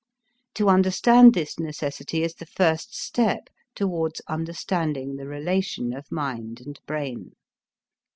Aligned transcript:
To 0.55 0.67
understand 0.67 1.35
this 1.35 1.59
necessity 1.59 2.23
is 2.23 2.33
the 2.33 2.47
first 2.47 2.95
step 2.97 3.51
towards 3.75 4.19
understanding 4.27 5.17
the 5.17 5.27
relation 5.27 5.93
of 5.93 6.11
mind 6.11 6.59
and 6.59 6.79
brain. 6.87 7.33